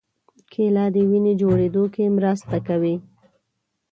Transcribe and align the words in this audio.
کېله 0.51 0.85
د 0.95 0.97
وینې 1.09 1.33
جوړېدو 1.41 1.83
کې 1.93 2.05
مرسته 2.17 2.57
کوي. 2.67 2.95